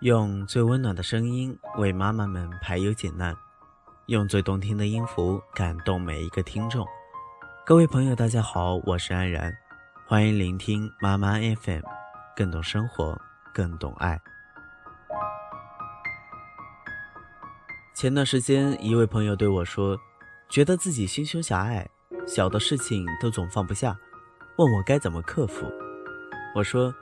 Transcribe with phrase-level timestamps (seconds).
[0.00, 3.36] 用最温暖的声音为妈妈们排忧解难，
[4.06, 6.86] 用最动听的音符感动每一个听众。
[7.64, 9.56] 各位朋友，大家好，我是安然，
[10.08, 11.82] 欢迎聆听妈妈 FM，
[12.34, 13.16] 更懂生活，
[13.54, 14.20] 更懂爱。
[17.94, 19.96] 前段时间，一位朋友对我说，
[20.48, 21.88] 觉得自己心胸狭隘，
[22.26, 23.96] 小的事情都总放不下，
[24.56, 25.64] 问我该怎么克服。
[26.54, 26.92] 我说：“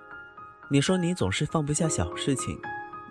[0.73, 2.59] 你说你总是放不下小事情。”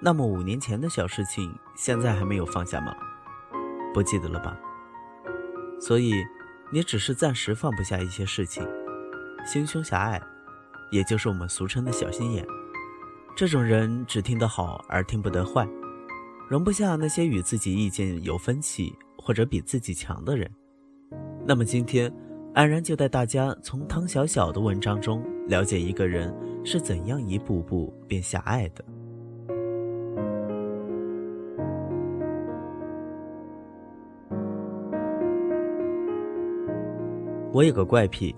[0.02, 2.96] 那么五年前的小事情，现在还没有放下吗？
[3.94, 4.58] 不记得了吧？
[5.78, 6.14] 所以，
[6.72, 8.66] 你只是暂时放不下一些事情，
[9.46, 10.22] 心胸狭隘，
[10.90, 12.48] 也就是我们俗称的小心眼。
[13.36, 15.68] 这种人只听得好而听不得坏，
[16.48, 20.50] 容不下那些与自己意见有分歧或者比自己强的人。
[21.46, 22.10] 那么今天，
[22.54, 28.84] 安然就带大家从汤小小的文章中了解一个人是怎样一步步变狭隘的。
[37.52, 38.34] 我有个怪癖，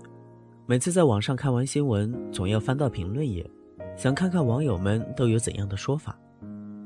[0.66, 3.48] 每次在网上看完新闻，总要翻到评论页，
[3.94, 6.18] 想看看网友们都有怎样的说法。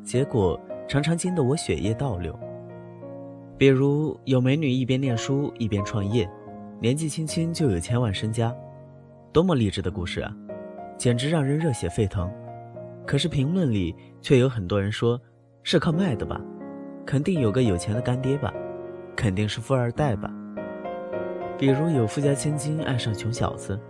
[0.02, 2.36] 结果常常惊得我血液倒流。
[3.56, 6.28] 比如有美女一边念书一边创业，
[6.80, 8.55] 年纪轻轻就有千万身家，
[9.33, 10.36] 多么励志的故事啊！
[10.97, 12.30] 简直让人热血沸腾。
[13.06, 15.20] 可是评论里却有很多人说，
[15.62, 16.41] 是靠卖的吧？
[17.05, 18.52] 肯定有个有钱的干爹吧？
[19.14, 20.30] 肯定是富二代吧？
[21.56, 23.80] 比如有富家千金爱上穷小子，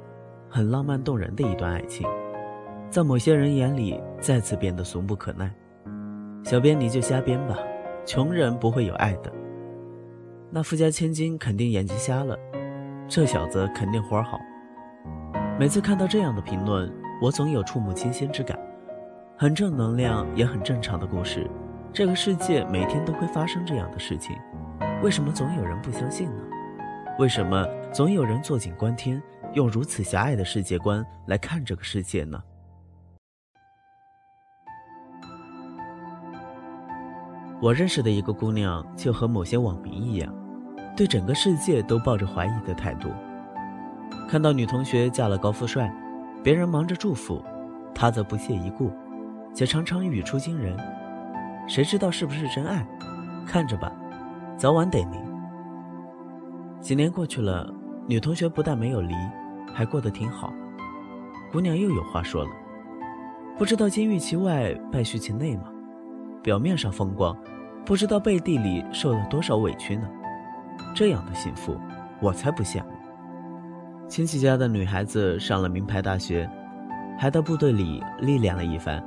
[0.49, 2.07] 很浪漫动人的一段爱情，
[2.91, 5.51] 在某些人眼里再次变得俗不可耐。
[6.45, 7.59] 小编你就瞎编吧，
[8.05, 9.33] 穷人不会有爱的。
[10.51, 12.39] 那富家千金肯定眼睛瞎了，
[13.09, 14.39] 这小子肯定活好。
[15.59, 18.59] 每次看到这样的评论，我总有触目惊心之感。
[19.39, 21.51] 很正能量也很正常的故事，
[21.95, 24.37] 这个世界每天都会发生这样的事情，
[25.03, 26.43] 为什么总有人不相信呢？
[27.19, 29.23] 为什么总有人坐井观天，
[29.55, 32.39] 用如此狭隘的世界观来看这个世界呢？
[37.63, 40.35] 我认识的一个姑娘，就和某些网民一样，
[40.95, 43.09] 对整个世界都抱着怀疑的态度。
[44.29, 45.93] 看到女同学嫁了高富帅，
[46.43, 47.43] 别人忙着祝福，
[47.95, 48.91] 她则不屑一顾，
[49.55, 50.77] 且常常语出惊人。
[51.69, 52.87] 谁知道是不是真爱？
[53.47, 53.93] 看着吧，
[54.57, 55.19] 早晚得离。
[56.81, 57.73] 几年过去了，
[58.09, 59.15] 女同学不但没有离，
[59.73, 60.53] 还过得挺好。
[61.53, 62.51] 姑娘又有话说了
[63.57, 65.65] ：“不知道金玉其外，败絮其内吗？
[66.43, 67.37] 表面上风光，
[67.85, 70.09] 不知道背地里受了多少委屈呢？
[70.95, 71.77] 这样的幸福，
[72.21, 72.91] 我才不羡慕。”
[74.09, 76.49] 亲戚家的女孩子上了名牌大学，
[77.19, 79.03] 还到部队里历练了一番，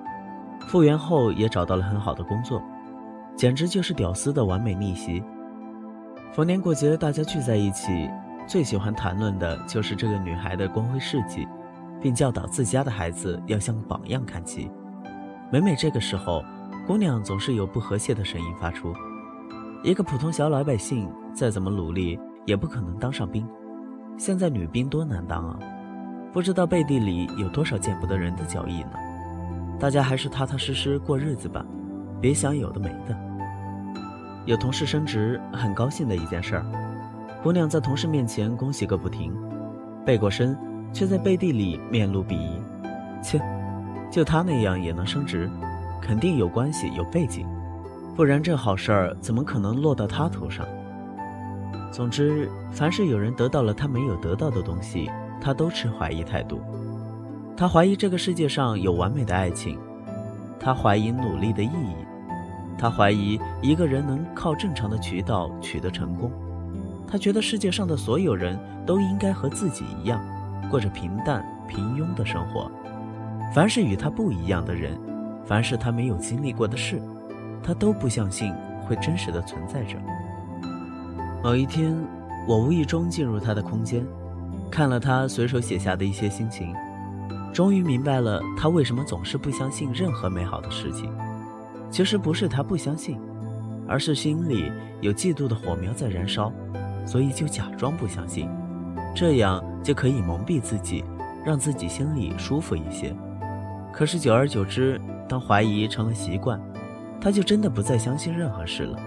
[0.67, 2.61] 复员后也找到了很好的工作，
[3.33, 5.23] 简直就是屌丝的完美逆袭。
[6.33, 8.09] 逢年过节，大家聚在一起，
[8.45, 11.47] 最喜欢谈论的就是这个女孩的光辉事迹，
[12.01, 14.69] 并教导自家的孩子要像榜样看齐。
[15.49, 16.43] 每每这个时候，
[16.85, 18.93] 姑娘总是有不和谐的声音发出：
[19.81, 23.47] 一个普通小老百姓，再怎么努力，也不可能当上兵。
[24.19, 25.57] 现在女兵多难当啊！
[26.33, 28.91] 不知道背地里有多少见不得人的交易呢？
[29.79, 31.65] 大家还是踏踏实实过日子吧，
[32.19, 33.17] 别想有的没的。
[34.45, 36.65] 有同事升职，很高兴的一件事儿。
[37.41, 39.33] 姑娘在同事面前恭喜个不停，
[40.05, 40.53] 背过身，
[40.91, 42.61] 却在背地里面露鄙夷。
[43.23, 43.39] 切，
[44.11, 45.49] 就他那样也能升职，
[46.01, 47.47] 肯定有关系有背景，
[48.17, 50.67] 不然这好事儿怎么可能落到他头上？
[51.91, 55.09] 总之，凡是有人得到了他没有得到的东西，
[55.41, 56.61] 他都持怀疑态度。
[57.57, 59.77] 他怀疑这个世界上有完美的爱情，
[60.59, 61.95] 他怀疑努力的意义。
[62.77, 66.31] 他怀疑一个人能靠正常的渠道取得成功，
[67.05, 70.21] 他觉得世界上的所有人都应该和自己一样，
[70.69, 72.71] 过着平淡平庸的生活。
[73.53, 74.97] 凡是与他不一样的人，
[75.43, 77.01] 凡是他没有经历过的事，
[77.61, 78.53] 他都不相信
[78.87, 79.97] 会真实的存在着。
[81.41, 81.95] 某一天，
[82.45, 84.05] 我无意中进入他的空间，
[84.69, 86.75] 看了他随手写下的一些心情，
[87.53, 91.09] 终于明白了他为什么总是不相信任何美好的事情。
[91.89, 93.17] 其实不是他不相信，
[93.87, 94.69] 而是心里
[94.99, 96.51] 有嫉妒的火苗在燃烧，
[97.05, 98.49] 所以就假装不相信，
[99.15, 101.05] 这样就可以蒙蔽自己，
[101.45, 103.15] 让自己心里舒服一些。
[103.93, 106.61] 可是久而久之，当怀疑成了习惯，
[107.21, 108.99] 他就真的不再相信任何事了。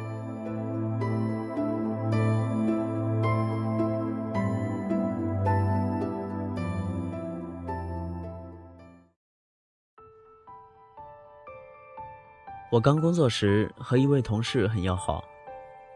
[12.73, 15.23] 我刚工作时和一位同事很要好，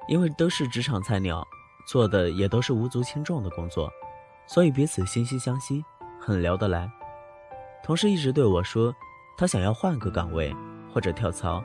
[0.09, 1.43] 因为都是职场菜鸟，
[1.87, 3.91] 做的也都是无足轻重的工作，
[4.47, 5.83] 所以彼此惺惺相惜，
[6.21, 6.87] 很聊得来。
[7.83, 8.95] 同事一直对我说，
[9.39, 10.55] 他想要换个岗位
[10.93, 11.65] 或者跳槽，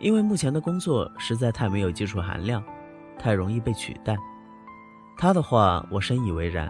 [0.00, 2.64] 因为目前的工作实在太没有技术含量，
[3.16, 4.16] 太容易被取代。
[5.16, 6.68] 他的话我深以为然，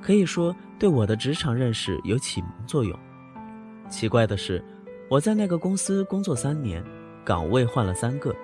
[0.00, 2.96] 可以说对我的职场认识有启蒙作用。
[3.88, 4.64] 奇怪的是，
[5.08, 6.80] 我在那个公司工作三年。
[7.24, 8.34] 岗位换了三个，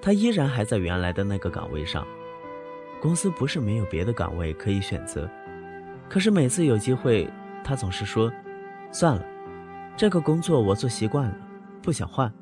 [0.00, 2.06] 他依然还在原来的那个岗位上。
[3.00, 5.28] 公司不是没有别的岗位可以选择，
[6.08, 7.28] 可是每次有机会，
[7.64, 8.30] 他总是说
[8.90, 9.24] ：“算了，
[9.96, 11.36] 这个工作我做习惯了，
[11.82, 12.32] 不想换。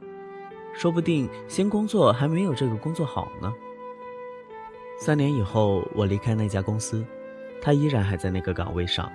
[0.75, 3.53] 说不定新工作还没有这个工作好呢。”
[4.99, 7.05] 三年以后，我离开那家公司，
[7.61, 9.13] 他依然还在那个岗位上，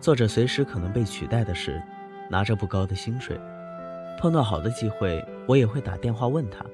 [0.00, 1.80] 做着随时可能被取代的事，
[2.28, 3.40] 拿着不高的薪水。
[4.18, 6.64] 碰到好的机会，我也会打电话问他，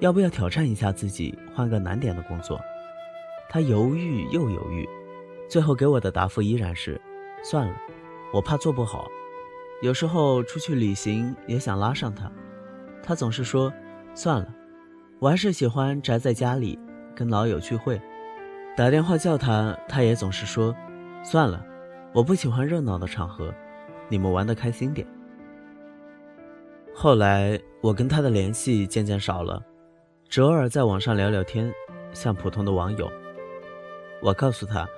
[0.00, 2.60] 要不要挑战一下自己，换个难点的工作。
[3.48, 4.88] 他犹豫又犹豫，
[5.48, 7.00] 最后给我的答复依然是：
[7.42, 7.76] 算了，
[8.32, 9.06] 我怕做不好。
[9.82, 12.30] 有时候出去旅行也想拉上他，
[13.02, 13.72] 他总是说：
[14.14, 14.54] 算了，
[15.18, 16.78] 我还是喜欢宅在家里，
[17.14, 18.00] 跟老友聚会。
[18.76, 20.74] 打电话叫他，他也总是说：
[21.22, 21.64] 算了，
[22.14, 23.52] 我不喜欢热闹的场合，
[24.08, 25.06] 你们玩得开心点。
[26.94, 29.60] 后来我跟他的联系渐渐少了，
[30.28, 31.74] 只偶尔在网上聊聊天，
[32.12, 33.10] 像普通的网友。
[34.20, 34.88] 我告诉他，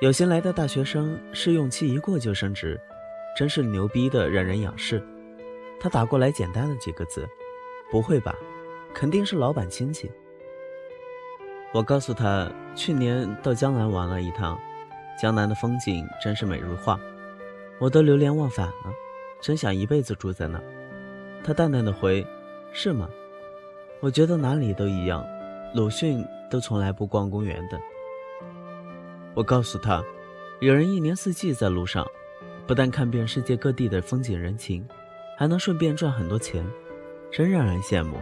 [0.00, 2.78] 有新来的大学生试用期一过就升职，
[3.38, 5.00] 真是牛逼的让人仰视。
[5.78, 7.24] 他打过来简单的几个字
[7.88, 8.34] ：“不会吧，
[8.92, 10.10] 肯定是老板亲戚。”
[11.72, 14.58] 我告诉他，去年到江南玩了一趟，
[15.16, 16.98] 江南的风景真是美如画，
[17.78, 18.92] 我都流连忘返了，
[19.40, 20.64] 真想一辈子住在那儿。
[21.44, 22.26] 他淡淡的回
[22.72, 23.06] ：“是吗？
[24.00, 25.24] 我觉得哪里都一样，
[25.74, 27.78] 鲁迅都从来不逛公园的。”
[29.36, 30.02] 我告诉他，
[30.60, 32.06] 有人一年四季在路上，
[32.66, 34.88] 不但看遍世界各地的风景人情，
[35.36, 36.64] 还能顺便赚很多钱，
[37.30, 38.16] 真让人羡慕。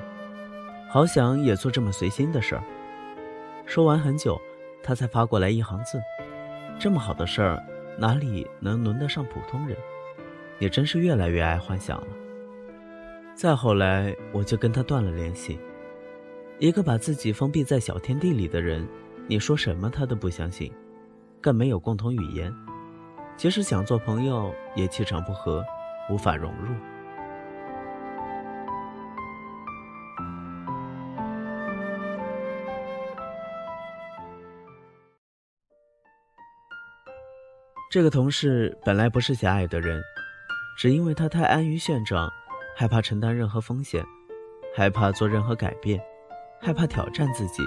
[0.91, 2.65] 好想也做这么随心的事儿。
[3.67, 4.41] 说完很久，
[4.83, 6.03] 他才发过来一行字
[6.77, 7.63] ：“这么好的事儿，
[7.97, 9.77] 哪里能轮得上普通人？
[10.59, 12.07] 你真是越来越爱幻想了。”
[13.35, 15.59] 再后来，我就跟他断了联系。
[16.59, 18.87] 一个把自己封闭在小天地里的人，
[19.27, 20.73] 你说什么他都不相信，
[21.41, 22.55] 更没有共同语言，
[23.37, 25.65] 即使想做朋友，也气场不合，
[26.09, 26.73] 无法融入。
[37.91, 40.01] 这个同事本来不是狭隘的人，
[40.79, 42.31] 只因为他太安于现状。
[42.75, 44.05] 害怕承担任何风险，
[44.75, 46.01] 害怕做任何改变，
[46.61, 47.63] 害怕挑战自己，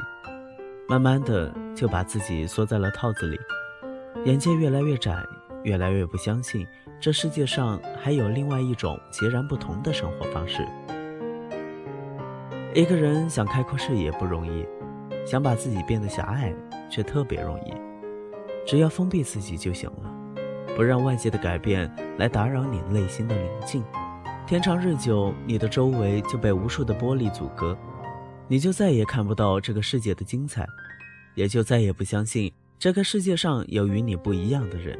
[0.89, 3.39] 慢慢的就把自己缩在了套子里，
[4.25, 5.15] 眼界越来越窄，
[5.63, 6.65] 越来越不相信
[6.99, 10.65] 这世界上还有另外一种截然不同的生活方式。
[12.73, 14.65] 一个人想开阔视野不容易，
[15.25, 16.53] 想把自己变得狭隘
[16.89, 17.73] 却特别容易，
[18.65, 20.11] 只要封闭自己就行了，
[20.75, 23.83] 不让外界的改变来打扰你内心的宁静。
[24.47, 27.75] 天长日久，你的周围就被无数的玻璃阻隔，
[28.47, 30.67] 你就再也看不到这个世界的精彩，
[31.33, 34.99] 也就再也不相信这个世界上有与你不一样的人。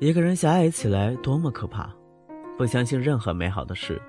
[0.00, 1.94] 一个人狭隘起来多么可怕，
[2.58, 4.02] 不相信任何美好的事，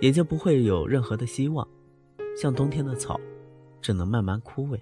[0.00, 1.66] 也就不会有任何的希望，
[2.36, 3.20] 像冬天的草，
[3.80, 4.80] 只能慢慢枯萎。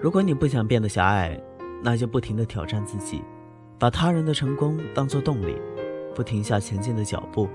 [0.00, 1.38] 如果你不想变得狭隘，
[1.82, 3.20] 那就不停地挑战自己，
[3.78, 5.54] 把他人的成功当作动力。
[6.16, 7.46] 不停下前进的脚步，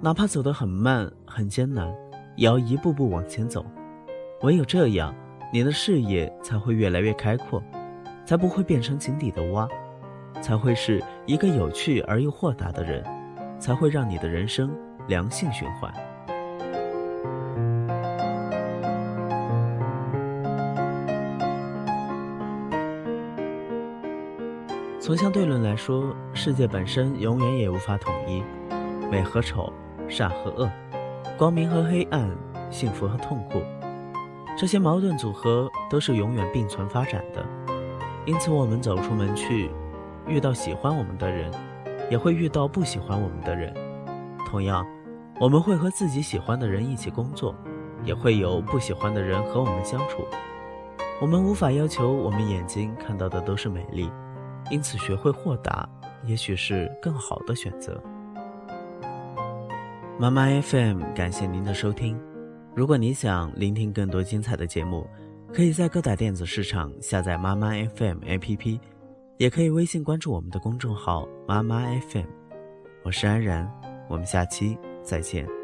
[0.00, 1.92] 哪怕走得很慢、很艰难，
[2.36, 3.66] 也要一步步往前走。
[4.42, 5.12] 唯有这样，
[5.52, 7.60] 你的视野才会越来越开阔，
[8.24, 9.68] 才不会变成井底的蛙，
[10.40, 13.04] 才会是一个有趣而又豁达的人，
[13.58, 14.70] 才会让你的人生
[15.08, 15.92] 良性循环。
[25.00, 28.44] 从相对论来说，世界本身永远也无法统一，
[29.10, 29.72] 美和丑，
[30.10, 30.70] 善和恶，
[31.38, 32.30] 光明和黑暗，
[32.70, 33.62] 幸福和痛苦，
[34.58, 37.42] 这些矛盾组合都是永远并存发展的。
[38.26, 39.70] 因此，我们走出门去，
[40.26, 41.50] 遇到喜欢我们的人，
[42.10, 43.74] 也会遇到不喜欢我们的人。
[44.50, 44.86] 同样，
[45.40, 47.54] 我们会和自己喜欢的人一起工作，
[48.04, 50.26] 也会有不喜欢的人和我们相处。
[51.22, 54.10] 我们无法要求我们眼睛看到的都是美丽。
[54.70, 55.88] 因此，学会豁达，
[56.24, 58.00] 也许是更好的选择。
[60.18, 62.18] 妈妈 FM 感谢您的收听。
[62.74, 65.06] 如果你想聆听更多精彩的节目，
[65.52, 68.78] 可以在各大电子市场下载妈妈 FM APP，
[69.38, 72.26] 也可以微信关注我们的公众号妈妈 FM。
[73.02, 73.68] 我是安然，
[74.08, 75.59] 我们下期再见。